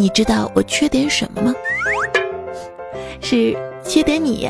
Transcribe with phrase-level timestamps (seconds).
[0.00, 1.52] 你知道我缺点什么吗？
[3.20, 4.48] 是缺点你。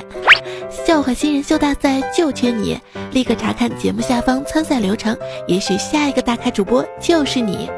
[0.71, 2.79] 笑话新人秀大赛就缺你，
[3.13, 5.17] 立刻查看节目下方参赛流程，
[5.47, 7.71] 也许下一个大咖主播就是你。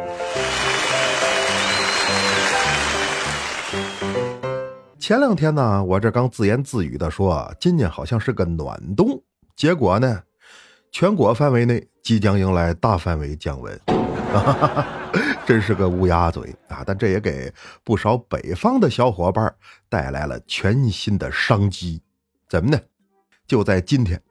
[4.99, 9.23] 前两天呢，我这刚自言自语的说今年好像是个暖冬，
[9.55, 10.23] 结果呢，
[10.91, 13.81] 全国范围内即将迎来大范围降温，
[15.47, 16.83] 真是个乌鸦嘴啊！
[16.87, 17.53] 但这也给
[17.83, 19.53] 不少北方的小伙伴
[19.89, 22.01] 带来了全新的商机，
[22.49, 22.81] 怎么呢？
[23.47, 24.23] 就在今天，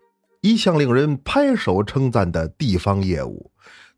[0.41, 3.51] 一向令人拍手称赞的地方业务，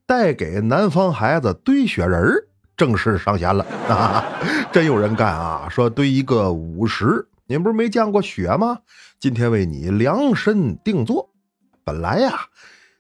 [0.06, 4.26] 带给南方孩子堆雪人儿正式上线了 啊！
[4.72, 5.68] 真有人干啊！
[5.70, 8.80] 说堆一个五十，您不是没见过雪吗？
[9.20, 11.30] 今天为你量身定做。
[11.84, 12.34] 本来呀，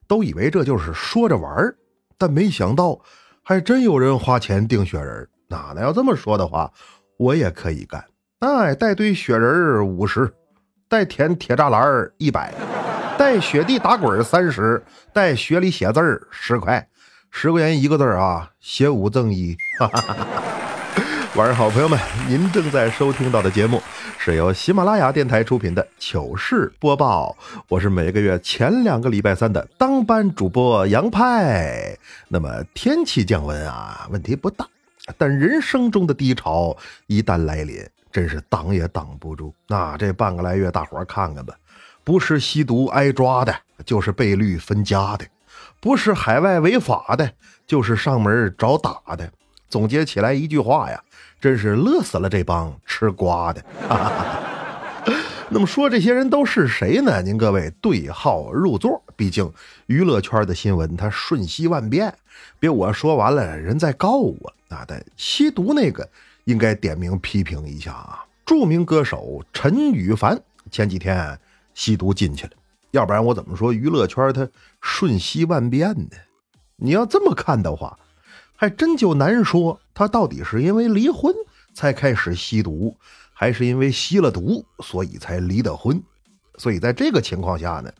[0.05, 1.75] 都以为这就是说着玩儿，
[2.21, 2.99] 但没想到
[3.41, 6.71] 还真有人花钱订雪人那那要这么说的话，
[7.17, 8.05] 我也可以干。
[8.37, 10.31] 哎，带堆雪人五十。
[10.87, 12.53] 带填铁栅栏一百，
[13.17, 16.85] 带雪地打滚三十，带雪里写字儿十块，
[17.31, 19.57] 十块钱一个字啊，写五赠一。
[21.41, 23.81] 晚上好，朋友们，您正在收听到的节目
[24.19, 27.35] 是由喜马拉雅电台出品的糗事播报，
[27.67, 31.97] 我是每个月前两个礼拜三的当班主播杨派。
[32.27, 34.67] 那么天气降温啊，问题不大，
[35.17, 37.83] 但人生中的低潮一旦来临。
[38.11, 39.51] 真是挡也挡不住。
[39.67, 41.55] 那这半个来月，大伙儿看看吧，
[42.03, 43.51] 不是吸毒挨抓的，
[43.83, 45.25] 就是被绿分家的；
[45.79, 47.31] 不是海外违法的，
[47.65, 49.27] 就是上门找打的。
[49.67, 51.01] 总结起来一句话呀，
[51.41, 53.65] 真是乐死了这帮吃瓜的。
[55.49, 57.21] 那么说这些人都是谁呢？
[57.21, 59.03] 您各位对号入座。
[59.17, 59.51] 毕竟
[59.87, 62.13] 娱乐圈的新闻它瞬息万变，
[62.59, 64.53] 别我说完了人再告我。
[64.69, 66.07] 那的吸毒那个。
[66.45, 68.25] 应该点名批评一下啊！
[68.47, 71.39] 著名歌手陈羽凡前几天
[71.75, 72.53] 吸毒进去了，
[72.89, 74.49] 要不然我怎么说娱乐圈它
[74.81, 76.17] 瞬息万变呢？
[76.77, 77.95] 你要这么看的话，
[78.61, 81.33] 还真就难说他到底是因为离婚
[81.73, 82.95] 才开始吸毒，
[83.33, 85.99] 还是因为吸了毒所以才离的婚。
[86.59, 87.91] 所以在这个情况下呢，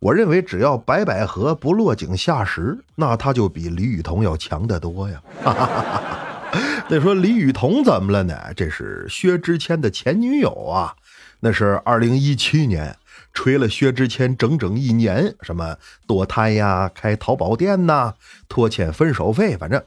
[0.00, 5.22] 我认为只要白百合不落井下石，那他就比李雨桐要强得多呀！
[5.44, 8.36] 哈哈哈哈那说李雨桐怎么了呢？
[8.56, 10.96] 这是薛之谦的前女友啊。
[11.38, 12.96] 那是二零一七年，
[13.32, 15.76] 吹了薛之谦整整一年，什么
[16.06, 18.14] 堕胎呀、开淘宝店呐、
[18.48, 19.82] 拖欠分手费，反正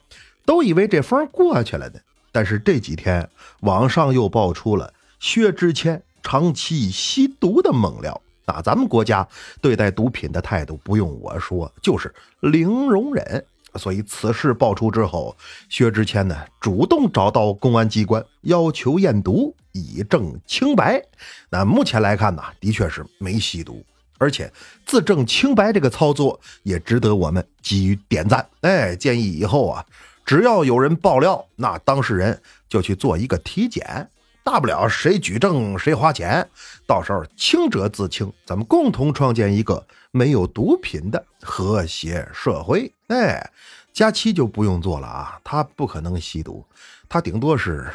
[0.46, 2.00] 都以为这风过去了呢。
[2.32, 3.30] 但是这几天，
[3.62, 8.20] 网上又爆出了薛之谦长期吸毒的猛料。
[8.46, 9.28] 那咱们国家
[9.62, 13.46] 对待毒品的态度，不用我说，就是零容忍。
[13.76, 15.36] 所以此事爆出之后，
[15.70, 21.04] 薛之谦呢主动找到公安机关，要求验毒以证清白。
[21.50, 23.86] 那目前来看呢，的确是没吸毒，
[24.18, 24.50] 而且
[24.86, 28.48] 自证清白这个操作也值得我们给予点赞。
[28.62, 29.86] 哎，建议以后啊，
[30.26, 34.10] 只要有人爆料，那当事人就去做一个体检。
[34.46, 36.46] 大不了谁举证谁花钱，
[36.86, 42.94] 到时候清者自清，咱们共同创建一个没有毒品的和谐社会。
[43.08, 43.50] 哎，
[43.94, 46.66] 佳期就不用做了啊，他不可能吸毒，
[47.08, 47.90] 他顶多是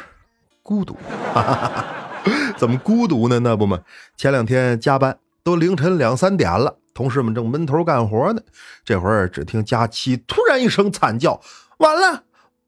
[0.69, 0.95] 孤独。
[2.55, 3.39] 怎么孤独呢？
[3.39, 3.79] 那不嘛，
[4.15, 8.41] 前两天加班都凌晨两三点了，同事们正闷头干活呢，
[8.85, 11.41] 这会儿只听佳期突然一声惨叫
[11.79, 12.21] ：“完了！”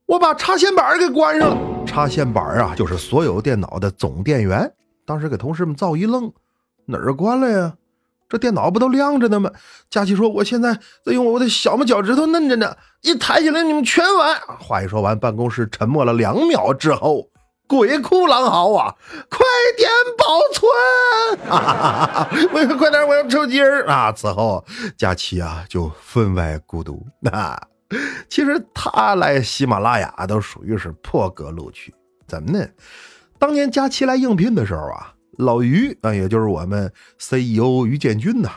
[0.08, 1.86] 我把插线板给关上了。
[1.86, 4.74] 插线板啊，就是所有电脑的总电源。
[5.06, 6.34] 当时给同事们造一愣，
[6.88, 7.74] 哪儿关了呀？
[8.28, 9.52] 这电脑不都亮着呢吗？
[9.92, 10.74] 佳琪说：“我现在
[11.06, 17.28] 在用我的小拇脚趾头摁着呢，一抬起来你们全完。”话一说完，办公室沉默了两秒之后，
[17.72, 18.94] 鬼哭狼嚎啊！
[19.30, 19.40] 快
[19.78, 20.26] 点保
[21.40, 21.50] 存！
[21.50, 22.28] 啊！
[22.52, 24.12] 我 快点，我要抽筋儿啊！
[24.12, 24.66] 此后，
[24.98, 27.08] 佳琪啊就分外孤独。
[27.22, 27.58] 那。
[28.30, 31.94] 其实他来喜马拉雅都属于是破格录取，
[32.28, 32.68] 怎么呢？
[33.40, 38.50] 当年佳琪来应聘的时候啊，老于啊，也就是我们 CEO 于建军呐，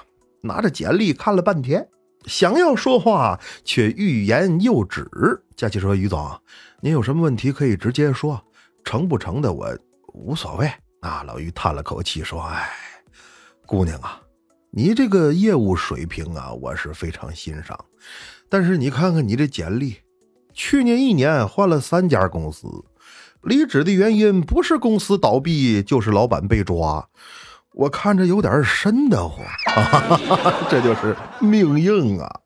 [0.43, 1.89] 拿着简历看了半天，
[2.27, 5.09] 想要说话却欲言又止。
[5.57, 6.41] 佳琪说：“于总，
[6.81, 8.41] 您有什么问题可以直接说，
[8.85, 9.77] 成不成的我
[10.13, 10.71] 无所谓。”
[11.01, 12.71] 啊，老于叹了口气说：“哎，
[13.67, 14.21] 姑娘啊，
[14.71, 17.79] 你这个业务水平啊，我是非常欣赏。”
[18.49, 19.97] 但是你看看你这简历，
[20.53, 22.67] 去年一年换了三家公司，
[23.43, 27.07] 离职的原因不是公司倒闭，就是老板被抓，
[27.73, 29.45] 我看着有点瘆得慌。
[30.71, 32.41] 这就是命硬啊！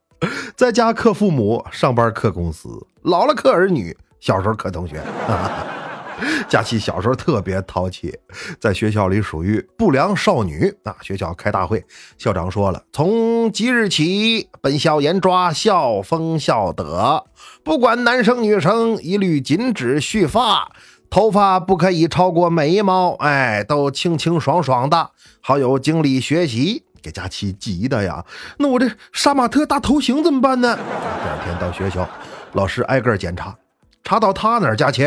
[0.56, 5.00] 在家克父母，上班克公司，老了克儿女，小时候克同学。
[6.48, 8.16] 佳琪小时候特别淘气，
[8.60, 10.74] 在学校里属于不良少女。
[10.84, 11.84] 啊，学校开大会，
[12.16, 17.24] 校长说了，从即日起，本校严抓校风校德，
[17.62, 20.70] 不管男生女生，一律禁止蓄发，
[21.10, 25.10] 头发不可以超过眉毛，哎，都清清爽爽的，
[25.40, 26.84] 好有精力学习。
[27.00, 28.24] 给佳琪急的呀，
[28.58, 30.74] 那我这杀马特大头型怎么办呢？
[30.76, 32.08] 第二天到学校，
[32.54, 33.56] 老师挨个检查。
[34.02, 35.02] 查到他那儿，佳琪，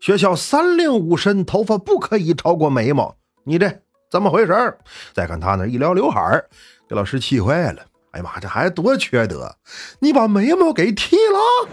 [0.00, 3.16] 学校三令五申，头发不可以超过眉毛。
[3.44, 3.80] 你这
[4.10, 4.76] 怎么回事？
[5.12, 6.44] 再看他那一撩刘海儿，
[6.88, 7.82] 给老师气坏了。
[8.12, 9.54] 哎呀妈，这孩子多缺德！
[10.00, 11.68] 你把眉毛给剃了？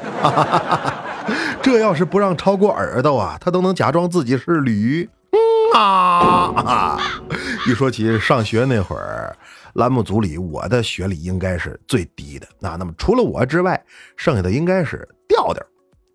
[1.63, 5.09] 这要是不让超过耳朵啊，他都能假装自己是驴。
[5.31, 5.39] 嗯
[5.73, 6.97] 啊！
[7.67, 9.35] 一说起上学那会儿，
[9.73, 12.47] 栏目组里我的学历应该是最低的。
[12.59, 13.83] 那那么除了我之外，
[14.15, 15.65] 剩下的应该是调调。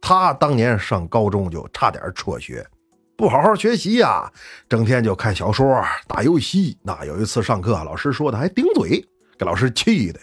[0.02, 2.66] 他当年上高中就差点辍学，
[3.16, 4.28] 不好好学习呀，
[4.68, 6.76] 整天就看小说、打游戏。
[6.82, 9.02] 那有一次上课，老师说的还顶嘴，
[9.38, 10.18] 给老师气的，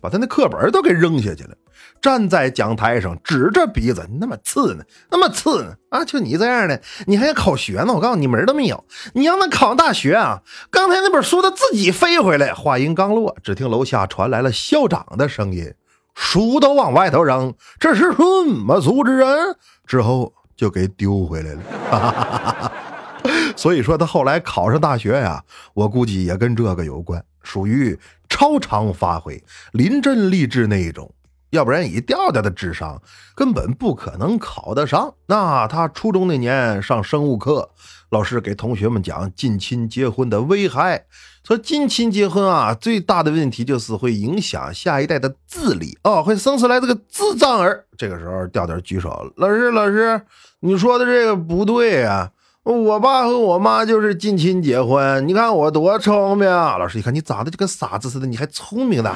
[0.00, 1.54] 把他那课本都给扔下去了。
[2.00, 6.04] 站在讲台上，指着鼻子，那么刺呢，那么刺呢啊！
[6.04, 7.92] 就你这样的，你还要考学呢？
[7.92, 8.84] 我告诉你，门都没有。
[9.14, 12.54] 你要能考上大学啊，刚才那本书他自己飞回来。
[12.54, 15.74] 话音刚落，只听楼下传来了校长的声音。
[16.14, 19.56] 书都往外头扔，这是什么组织人？
[19.86, 22.72] 之后就给丢回来了。
[23.56, 25.42] 所以说他后来考上大学呀，
[25.74, 31.10] 我估计也跟这个有关，属于超常发挥、临阵励志那一种。
[31.54, 33.00] 要不然以调调的智商，
[33.36, 35.14] 根本不可能考得上。
[35.26, 37.70] 那他初中那年上生物课，
[38.10, 41.06] 老师给同学们讲近亲结婚的危害。
[41.46, 47.84] 说近亲结婚啊，最大的问题就是会影响下一代的智力啊，会生出来这个智障儿。
[47.96, 50.20] 这个时候，调调举手，老师，老师，
[50.60, 52.30] 你说的这个不对啊！
[52.64, 56.78] 我爸和我妈就是近亲结婚，你看我多聪明啊。
[56.78, 59.14] 老师一看你长得就跟傻子似的，你还聪明呢？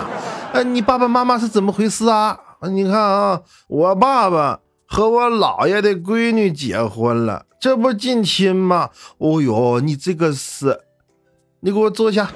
[0.53, 2.39] 哎，你爸爸妈妈是怎么回事啊？
[2.71, 8.91] 你看啊，我爸爸和我姥爷的闺女结婚了，这不近亲吗？
[9.17, 10.81] 哦呦，你这个是。
[11.61, 12.31] 你给我坐下，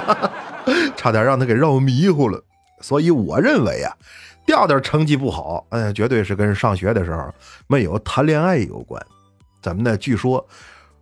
[0.96, 2.42] 差点让他给绕迷糊了。
[2.80, 3.92] 所以我认为啊，
[4.46, 7.32] 调调成绩不好，哎，绝对是跟上学的时候
[7.66, 9.00] 没有谈恋爱有关。
[9.60, 9.96] 怎么呢？
[9.96, 10.46] 据说，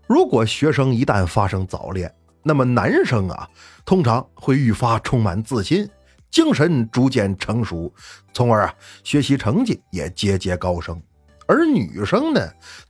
[0.06, 2.12] 如果学生一旦发生早恋，
[2.42, 3.48] 那么男生啊，
[3.84, 5.88] 通常会愈发充满自信，
[6.30, 7.92] 精神逐渐成熟，
[8.32, 8.74] 从而啊，
[9.04, 11.00] 学习成绩也节节高升。
[11.46, 12.40] 而女生呢，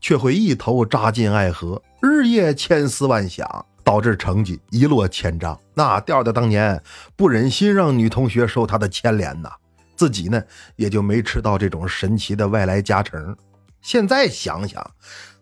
[0.00, 3.64] 却会一头扎进爱河，日夜千思万想。
[3.84, 5.58] 导致成绩一落千丈。
[5.72, 6.78] 那调调当年
[7.16, 9.50] 不忍心让女同学受他的牵连呐，
[9.96, 10.42] 自己呢
[10.76, 13.34] 也就没吃到这种神奇的外来加成。
[13.80, 14.86] 现在想想，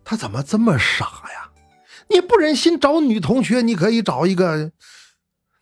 [0.09, 1.51] 他怎么这么傻呀？
[2.09, 4.71] 你不忍心找女同学，你可以找一个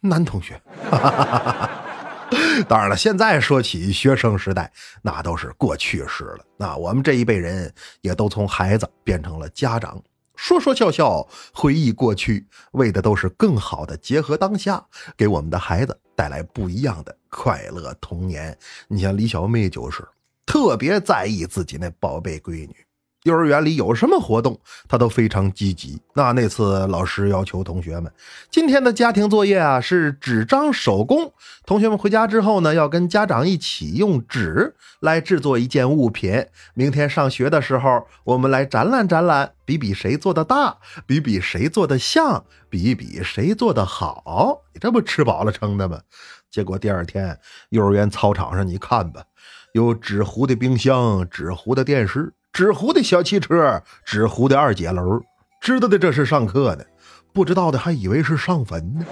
[0.01, 0.61] 男同学。
[2.69, 4.71] 当然了，现在说起学生时代，
[5.01, 6.45] 那都是过去式了。
[6.59, 9.99] 那我们这一辈人也都从孩子变成了家长。
[10.37, 14.85] 说说笑笑，回忆过去，为的都是更好的结合当下，
[15.17, 18.55] 给我们的孩子带来不一样的快乐童年。
[18.89, 20.07] 你像李小妹就是
[20.45, 22.77] 特别在意自己那宝贝闺女。
[23.25, 25.99] 幼儿园里有什么活动，他都非常积极。
[26.15, 28.13] 那那次老师要求同学们，
[28.51, 31.33] 今天的家庭作业啊是纸张手工。
[31.65, 36.47] 同学们回家之后呢，要跟家长一起用纸来制作一件物品。
[36.75, 40.77] 明天上学的时候，我们来展览展览，比比谁做的大，
[41.07, 44.61] 比比谁做的像，比比谁做的好。
[44.75, 45.99] 你这不吃饱了撑的吗？
[46.51, 47.39] 结果第二天
[47.71, 49.25] 幼儿园操场上，你看吧，
[49.73, 52.35] 有纸糊的冰箱，纸糊的电视。
[52.55, 55.21] 纸糊的小汽车，纸糊的二姐楼，
[55.61, 56.85] 知道的这是上课呢，
[57.33, 59.05] 不知道的还以为是上坟呢。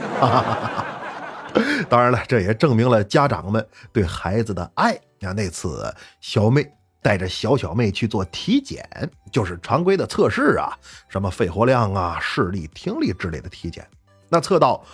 [1.91, 4.97] 当然了，这也证明了家长们对孩子的爱。
[5.21, 6.65] 像那次小妹
[7.03, 8.89] 带着小小妹去做体检，
[9.33, 13.85] 就是常规的测试啊，什么肺活量啊、视力、听力之类的体检。
[14.29, 14.85] 那测到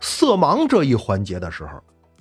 [0.00, 1.72] 色盲这一环节的时候，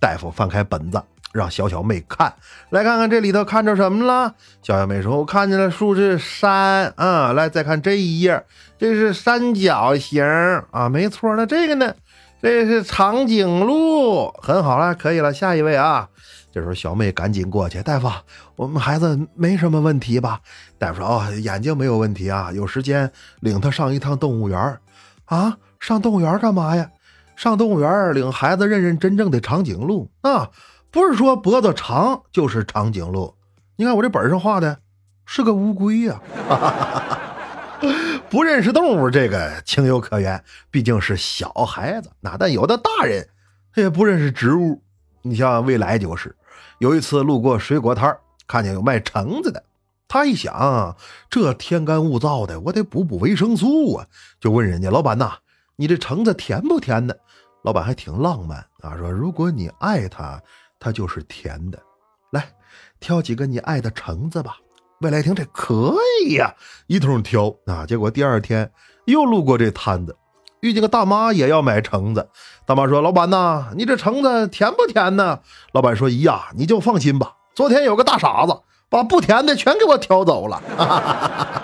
[0.02, 1.02] 大夫翻开本子。
[1.34, 2.34] 让小小妹看，
[2.70, 4.34] 来看看这里头看着什么了。
[4.62, 8.44] 小小妹说：“我看见了树是山啊。”来，再看这一页，
[8.78, 10.24] 这是三角形
[10.72, 11.36] 啊，没错。
[11.36, 11.94] 那这个呢？
[12.40, 15.34] 这是长颈鹿，很好了，可以了。
[15.34, 16.08] 下一位啊，
[16.52, 18.08] 这时候小妹赶紧过去，大夫，
[18.56, 20.40] 我们孩子没什么问题吧？
[20.78, 24.78] 大夫说：“哦，眼睛没有问题啊，有时间领他上一趟动物园
[25.26, 25.58] 啊？
[25.80, 26.90] 上动物园干嘛呀？
[27.36, 30.50] 上动物园领孩子认认真正的长颈鹿啊。”
[30.92, 33.34] 不是说脖子长就是长颈鹿，
[33.76, 34.80] 你看我这本上画的
[35.26, 36.20] 是个乌龟呀。
[38.30, 42.10] 不认识动物，这个情有可原，毕竟是小孩子。
[42.20, 43.28] 那但有的大人
[43.72, 44.82] 他也不认识植物。
[45.22, 46.36] 你像未来就是，
[46.80, 48.18] 有一次路过水果摊
[48.48, 49.64] 看见有卖橙子的，
[50.08, 50.96] 他一想，
[51.30, 54.08] 这天干物燥的，我得补补维生素啊，
[54.40, 55.34] 就问人家老板呐
[55.78, 57.20] ：“你这橙子甜不甜的？”
[57.64, 60.42] 老板还挺浪漫啊，说：“如果你爱它，
[60.80, 61.80] 它就是甜的。
[62.32, 62.50] 来，
[63.00, 64.58] 挑几个你爱的橙子吧。”
[65.02, 66.56] 未来听这可以呀，
[66.88, 67.86] 一通挑啊。
[67.86, 68.72] 结果第二天
[69.06, 70.18] 又路过这摊子，
[70.62, 72.30] 遇见个大妈也要买橙子。
[72.66, 75.42] 大妈说：“老板呐，你这橙子甜不甜呢？”
[75.72, 77.34] 老板说：“姨呀，你就放心吧。
[77.54, 80.62] 昨天有个大傻子把不甜的全给我挑走了。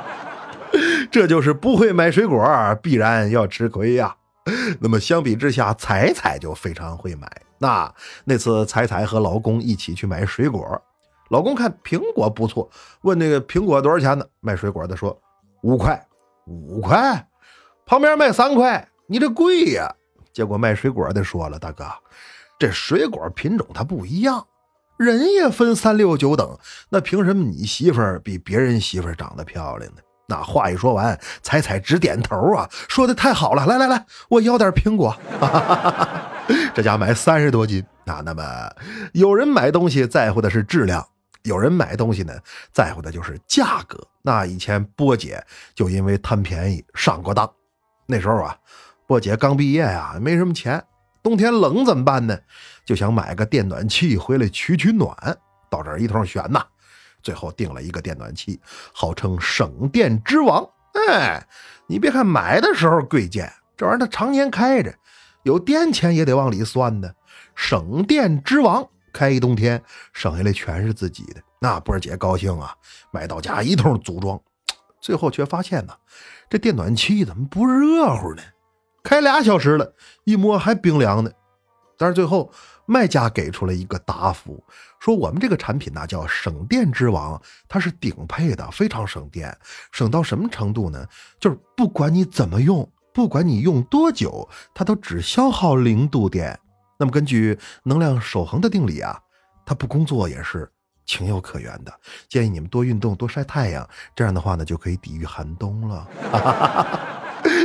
[1.12, 2.46] 这就是不会买水果，
[2.84, 4.16] 必然要吃亏呀。
[4.80, 7.30] 那么相比之下，彩彩就非常会买。
[7.60, 7.94] 那
[8.26, 10.82] 那次彩彩和老公一起去买水果。
[11.30, 12.70] 老公看苹果不错，
[13.02, 14.26] 问那个苹果多少钱呢？
[14.42, 15.18] 卖水果的说
[15.62, 16.06] 五块，
[16.46, 17.28] 五块。
[17.86, 19.96] 旁边卖三块，你这贵呀。
[20.32, 21.86] 结果卖水果的说了，大哥，
[22.60, 24.46] 这水果品种它不一样，
[24.98, 26.58] 人也分三六九等，
[26.90, 30.02] 那凭什么你媳妇儿比别人媳妇儿长得漂亮呢？
[30.28, 33.66] 那话一说完，彩彩直点头啊，说的太好了。
[33.66, 35.16] 来来来，我要点苹果。
[36.74, 38.22] 这家买三十多斤啊。
[38.26, 38.44] 那么
[39.14, 41.06] 有人买东西在乎的是质量。
[41.44, 42.34] 有人买东西呢，
[42.72, 44.02] 在乎的就是价格。
[44.22, 45.44] 那以前波姐
[45.76, 47.52] 就因为贪便宜上过当。
[48.06, 48.56] 那时候啊，
[49.06, 50.82] 波姐刚毕业呀，没什么钱，
[51.22, 52.38] 冬天冷怎么办呢？
[52.86, 55.14] 就想买个电暖气回来取取暖。
[55.70, 56.64] 到这儿一通选呐，
[57.24, 58.60] 最后定了一个电暖气，
[58.94, 60.64] 号称省电之王。
[61.10, 61.44] 哎，
[61.88, 64.94] 你别看买的时候贵贱，这玩意儿它常年开着，
[65.44, 67.10] 有电钱也得往里算呢。
[67.56, 68.88] 省电之王。
[69.12, 69.80] 开一冬天，
[70.12, 71.42] 省下来全是自己的。
[71.60, 72.76] 那波儿姐高兴啊，
[73.12, 74.42] 买到家一通组装，
[75.00, 75.94] 最后却发现呢，
[76.50, 78.42] 这电暖气怎么不热乎呢？
[79.04, 81.32] 开俩小时了，一摸还冰凉呢。
[81.96, 82.52] 但是最后
[82.88, 84.64] 卖家给出了一个答复，
[85.04, 89.54] 说我们这个产品呢叫省电之王，它是顶配的，非常省电，
[89.92, 91.06] 省到什么程度呢？
[91.42, 96.58] 就是不管你怎么用，不管你用多久，它都只消耗零度电。
[96.98, 99.20] 那么根据能量守恒的定理啊，
[99.66, 100.72] 它不工作也是
[101.06, 101.94] 情有可原的。
[102.30, 106.08] 建议你们多运动，多晒太阳，这样的话呢，就可以抵御寒冬了。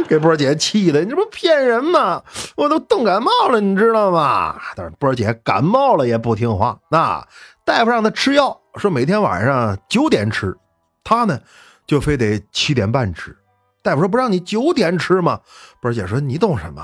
[0.08, 2.22] 给波儿姐气的，你这不骗人吗？
[2.56, 4.56] 我都冻感冒了，你知道吗？
[4.74, 7.22] 但是波儿姐感冒了也不听话，那
[7.64, 10.56] 大夫让她吃药，说每天晚上九点吃，
[11.04, 11.38] 她呢
[11.86, 13.36] 就非得七点半吃。
[13.82, 15.40] 大夫说不让你九点吃吗？
[15.80, 16.82] 波儿姐说你懂什么？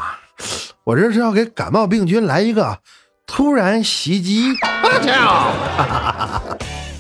[0.85, 2.79] 我这是要给感冒病菌来一个
[3.27, 4.53] 突然袭击！
[4.83, 5.13] 我操！
[5.13, 6.43] 哈哈哈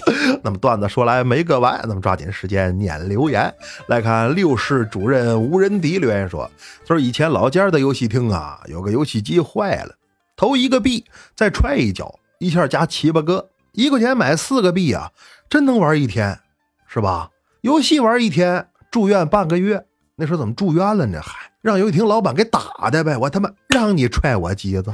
[0.42, 3.52] 那么段子说来没个完，咱们抓紧时间念留言。
[3.86, 6.50] 来看六室主任吴仁迪留言说
[6.86, 9.94] ：“他说以前老家的游戏厅啊，有个游戏机坏了，
[10.36, 15.10] 投一个币再踹一脚，一下加七八个，一块钱买四个币啊，
[15.48, 16.38] 真能玩一天，
[16.86, 17.30] 是吧？
[17.62, 19.84] 游戏玩一天，住院半个月。
[20.16, 21.20] 那时候怎么住院了呢？
[21.22, 21.34] 还。”
[21.64, 23.16] 让游戏厅老板给打的呗！
[23.16, 24.92] 我他妈让你踹我机子！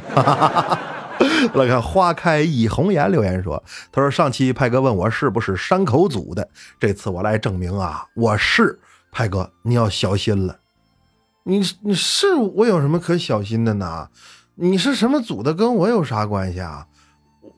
[1.54, 3.62] 来看花开一红颜留言说
[3.92, 6.48] ：“他说上期派哥问我是不是山口组的，
[6.78, 8.78] 这次我来证明啊，我是
[9.12, 10.60] 派哥，你要小心了。
[11.44, 14.08] 你你是我有什么可小心的呢？
[14.54, 16.86] 你是什么组的，跟我有啥关系啊？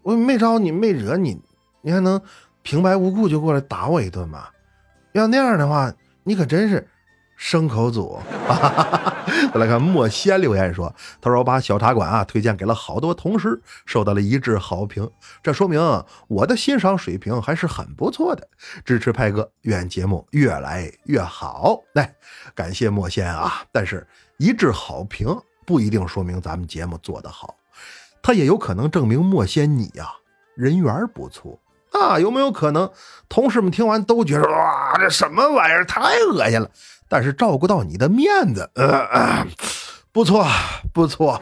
[0.02, 1.40] 我没招你，没惹你，
[1.83, 2.21] 你还能
[2.62, 4.47] 平白无故就过来打我一顿吗？
[5.12, 5.92] 要那样的话，
[6.25, 6.88] 你可真是……”
[7.42, 8.20] 牲口组，
[9.52, 15.11] 再来看莫仙留言说：“他说我把小茶馆啊推荐给了好多同事，受到了一致好评，
[15.42, 15.80] 这说明
[16.28, 18.46] 我的欣赏水平还是很不错的。
[18.84, 21.80] 支持派哥，愿节目越来越好。
[21.94, 22.14] 来，
[22.54, 23.64] 感谢莫仙啊！
[23.72, 24.06] 但是
[24.37, 25.26] 一致好评
[25.66, 27.56] 不一定说明咱们节目做得好，
[28.22, 30.12] 他也有可能证明莫仙你呀
[30.54, 31.58] 人缘不错
[31.90, 32.20] 啊。
[32.20, 32.88] 有没有可能
[33.28, 36.70] 同事们听完都觉得哇，这什么玩意儿，太恶心了？”
[37.12, 39.47] 但是照顾到你的面子，呃，
[40.12, 40.47] 不错
[40.95, 41.38] 不错，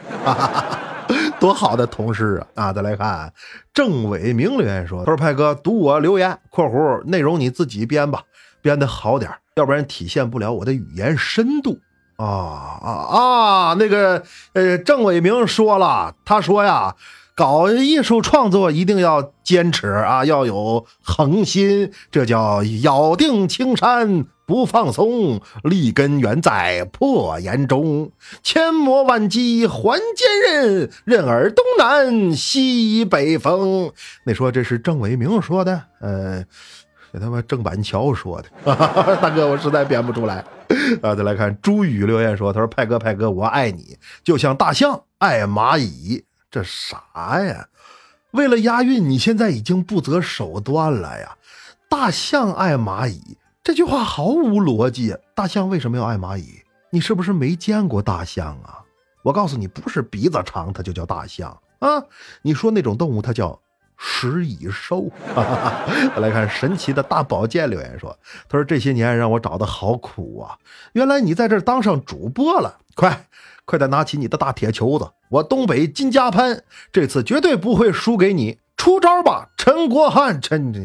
[1.39, 2.65] 多好的同事啊！
[2.65, 3.31] 啊，再来看
[3.73, 8.23] 郑伟明留言说：“他说派哥读我留言（括弧内容你自己编吧，
[8.61, 11.79] 编的好点，要不然体现不了我的语言深度。”
[12.19, 13.73] 啊啊啊！
[13.79, 16.93] 那个呃，郑伟明说了，他说呀。
[17.33, 28.11] 搞艺术创作一定要坚持啊，要有恒心，这叫咬定青山不放松，立根原在破岩中，
[28.43, 33.93] 千磨万击还坚韧，任尔东南西北风。
[34.25, 35.81] 你说这是郑伟明说的？
[36.01, 36.43] 呃，
[37.13, 38.49] 这他妈郑板桥说的，
[39.21, 40.43] 大哥，我实在编不出来。
[41.01, 47.67] 啊，再来看朱宇留言说：“他说派哥派哥，我爱你，就像大象爱蚂蚁，这啥呀？
[48.31, 51.37] 为了押韵，你现在已经不择手段了呀！
[51.89, 56.61] 大象爱蚂蚁这句话毫无逻辑，大象为什么要爱蚂蚁？
[56.89, 58.79] 你是不是没见过大象啊？
[59.21, 62.03] 我告诉你，不是鼻子长它就叫大象啊！
[62.41, 63.59] 你说那种动物它叫。”
[64.03, 65.11] 食蚁兽，
[66.17, 68.17] 来看神奇的大宝剑留言说
[68.49, 70.57] ：“他说这些年让我找的好苦啊！
[70.93, 73.27] 原来你在这当上主播了，快
[73.63, 80.41] 快点拿起你的大铁球子，我东北金家潘这次绝对不会输给你，出招吧，陈国汉！
[80.41, 80.79] 陈的，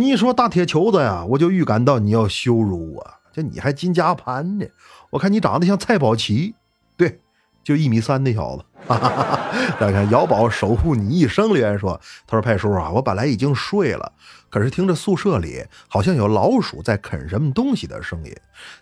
[0.00, 3.14] 你一说大铁球子呀，我就预感到你要羞辱我。
[3.32, 4.66] 这你还金家潘呢？
[5.10, 6.54] 我看你长得像蔡宝奇，
[6.96, 7.20] 对。”
[7.62, 14.10] 就一米三那小子， 大家看姚宝守护你一生留言说：“他说派叔啊，我本来已经睡了，
[14.48, 18.34] 可是听着宿舍里好像有老鼠在啃什么东西的声音，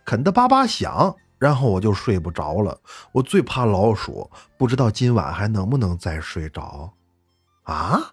[0.05, 2.79] 啃得叭叭响，然后我就睡不着了。
[3.11, 6.93] 我最怕老鼠，不知道今晚还能不能再睡着？
[7.65, 8.13] 啊？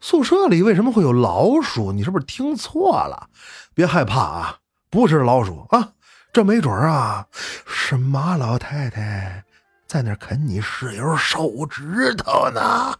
[0.00, 1.92] 宿舍里为什么会有老鼠？
[1.92, 3.28] 你是不是听错了？
[3.74, 4.56] 别害怕啊，
[4.90, 5.92] 不是老鼠啊，
[6.32, 7.26] 这没准啊
[7.66, 9.44] 是马老太太。”
[9.86, 12.94] 在那啃你室友手指头呢，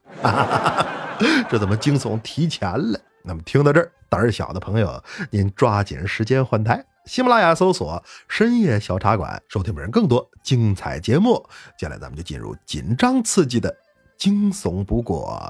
[1.48, 2.98] 这怎么惊悚提前了？
[3.22, 11.36] 那么听到这儿，胆儿小的朋友，您抓紧时间换台，喜马拉雅搜索“深夜小茶馆”，收听本人更多精彩节目。
[11.78, 13.72] 接下来咱们就进入紧张刺激的
[14.18, 15.48] 惊悚不过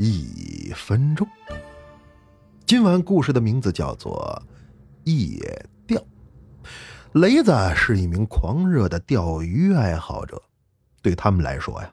[0.00, 1.26] 一分钟。
[2.64, 4.40] 今晚故事的名字叫做
[5.10, 6.00] 《夜钓》。
[7.14, 10.40] 雷子是一名狂热的钓鱼爱好者。
[11.02, 11.92] 对他们来说呀，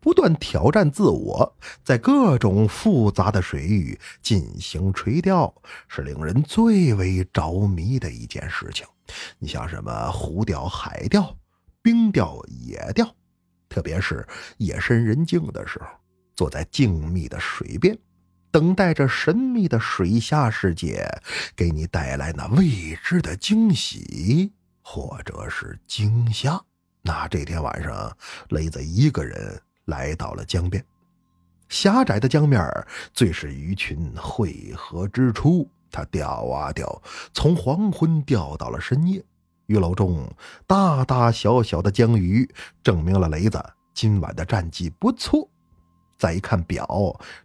[0.00, 5.54] 不断挑战自我，在各种复杂的水域进行垂钓，
[5.86, 8.84] 是令人最为着迷的一件事情。
[9.38, 11.32] 你像什么湖钓、海钓、
[11.80, 13.08] 冰钓、野钓，
[13.68, 15.86] 特别是夜深人静的时候，
[16.34, 17.96] 坐在静谧的水边，
[18.50, 21.06] 等待着神秘的水下世界
[21.56, 26.60] 给你带来那未知的惊喜，或者是惊吓。
[27.02, 28.16] 那这天晚上，
[28.50, 30.84] 雷子一个人来到了江边。
[31.68, 32.62] 狭窄的江面
[33.12, 35.68] 最是鱼群汇合之处。
[35.90, 39.24] 他钓啊钓，从黄昏钓到了深夜。
[39.66, 40.28] 鱼篓中
[40.66, 42.48] 大大小小的江鱼，
[42.82, 43.62] 证明了雷子
[43.94, 45.48] 今晚的战绩不错。
[46.18, 46.86] 再一看表，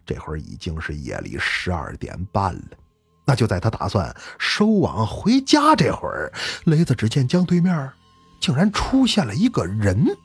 [0.06, 2.62] 这会儿已经是夜里十二点半了。
[3.26, 6.32] 那就在他打算收网回家这会儿，
[6.64, 7.92] 雷子只见江对面。
[8.40, 10.16] 竟然出现了一个人。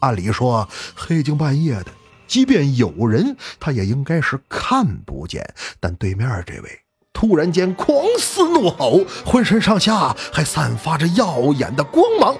[0.00, 1.86] 按理说，黑更半夜的，
[2.26, 5.54] 即便有人，他也应该是看不见。
[5.80, 6.80] 但对面这位
[7.14, 12.36] 突然间狂嘶怒吼，浑身上下还散发着耀眼的光芒，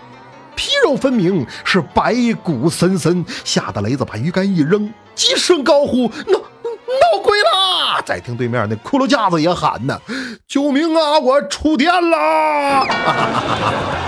[0.89, 10.01] 肉分明，是白骨森森，吓得雷子把鱼竿一扔，几声高呼：“闹闹鬼啦！”再听对面那骷髅架子也喊呢
[10.49, 11.19] ：“救命啊！
[11.19, 12.87] 我触电啦！”